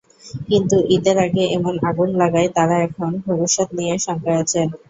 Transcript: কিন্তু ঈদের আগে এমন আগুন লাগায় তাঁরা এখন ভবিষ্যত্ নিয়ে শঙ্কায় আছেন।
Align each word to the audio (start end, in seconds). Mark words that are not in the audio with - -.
কিন্তু 0.47 0.75
ঈদের 0.95 1.17
আগে 1.25 1.43
এমন 1.57 1.75
আগুন 1.89 2.09
লাগায় 2.21 2.49
তাঁরা 2.55 2.75
এখন 2.87 3.11
ভবিষ্যত্ 3.25 3.69
নিয়ে 3.77 3.93
শঙ্কায় 4.05 4.39
আছেন। 4.43 4.67